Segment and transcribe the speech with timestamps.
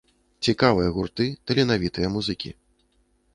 [0.45, 2.53] Цікавыя гурты, таленавітыя музыкі.